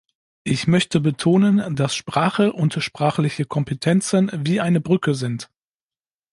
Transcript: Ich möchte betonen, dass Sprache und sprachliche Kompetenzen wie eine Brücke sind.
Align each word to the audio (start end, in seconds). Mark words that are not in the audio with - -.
Ich 0.43 0.65
möchte 0.65 0.99
betonen, 0.99 1.75
dass 1.75 1.93
Sprache 1.93 2.53
und 2.53 2.73
sprachliche 2.73 3.45
Kompetenzen 3.45 4.31
wie 4.33 4.59
eine 4.59 4.81
Brücke 4.81 5.13
sind. 5.13 5.51